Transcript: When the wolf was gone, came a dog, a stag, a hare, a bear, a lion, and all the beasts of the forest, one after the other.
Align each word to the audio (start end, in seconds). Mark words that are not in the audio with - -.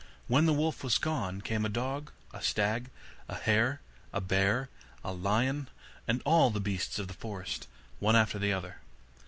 When 0.27 0.47
the 0.47 0.53
wolf 0.53 0.83
was 0.83 0.97
gone, 0.97 1.41
came 1.41 1.63
a 1.63 1.69
dog, 1.69 2.11
a 2.33 2.41
stag, 2.41 2.89
a 3.29 3.35
hare, 3.35 3.81
a 4.11 4.19
bear, 4.19 4.67
a 5.03 5.13
lion, 5.13 5.69
and 6.07 6.23
all 6.25 6.49
the 6.49 6.59
beasts 6.59 6.97
of 6.97 7.07
the 7.07 7.13
forest, 7.13 7.67
one 7.99 8.15
after 8.15 8.39
the 8.39 8.51
other. 8.51 8.77